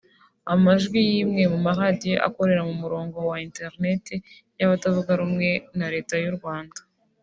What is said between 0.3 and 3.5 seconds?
amajwi y’imwe mu maradiyo ikorera ku murongo wa